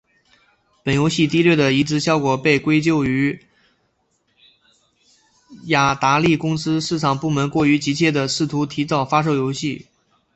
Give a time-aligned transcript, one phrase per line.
[0.81, 3.39] 本游戏低劣的移植效果被归咎于
[5.65, 9.85] 雅达利公司市场部门过于急切地试图提早发售游戏。